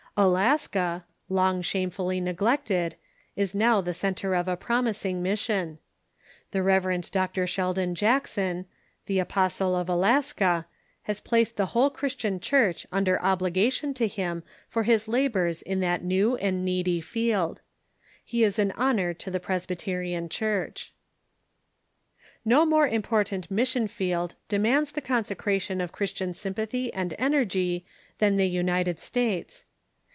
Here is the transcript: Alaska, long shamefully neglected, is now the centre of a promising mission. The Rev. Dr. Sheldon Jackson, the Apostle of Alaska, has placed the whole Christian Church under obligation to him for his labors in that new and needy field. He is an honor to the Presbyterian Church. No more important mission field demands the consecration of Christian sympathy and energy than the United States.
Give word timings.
Alaska, 0.17 1.05
long 1.29 1.61
shamefully 1.61 2.19
neglected, 2.19 2.95
is 3.37 3.55
now 3.55 3.79
the 3.79 3.93
centre 3.93 4.35
of 4.35 4.45
a 4.47 4.57
promising 4.57 5.23
mission. 5.23 5.79
The 6.51 6.61
Rev. 6.61 7.09
Dr. 7.09 7.47
Sheldon 7.47 7.95
Jackson, 7.95 8.65
the 9.05 9.19
Apostle 9.19 9.73
of 9.73 9.87
Alaska, 9.87 10.65
has 11.03 11.21
placed 11.21 11.55
the 11.55 11.67
whole 11.67 11.89
Christian 11.89 12.41
Church 12.41 12.85
under 12.91 13.21
obligation 13.21 13.93
to 13.95 14.05
him 14.09 14.43
for 14.67 14.83
his 14.83 15.07
labors 15.07 15.61
in 15.61 15.79
that 15.79 16.03
new 16.03 16.35
and 16.35 16.65
needy 16.65 16.99
field. 16.99 17.61
He 18.23 18.43
is 18.43 18.59
an 18.59 18.71
honor 18.73 19.13
to 19.13 19.31
the 19.31 19.39
Presbyterian 19.39 20.27
Church. 20.27 20.93
No 22.43 22.65
more 22.65 22.85
important 22.87 23.49
mission 23.49 23.87
field 23.87 24.35
demands 24.49 24.91
the 24.91 24.99
consecration 25.01 25.79
of 25.79 25.93
Christian 25.93 26.33
sympathy 26.33 26.93
and 26.93 27.15
energy 27.17 27.85
than 28.17 28.35
the 28.35 28.49
United 28.49 28.99
States. 28.99 29.63